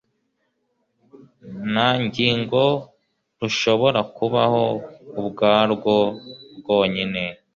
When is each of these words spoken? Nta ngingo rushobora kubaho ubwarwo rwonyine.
Nta 1.71 1.89
ngingo 2.03 2.63
rushobora 3.39 3.99
kubaho 4.15 4.63
ubwarwo 5.19 5.95
rwonyine. 6.57 7.23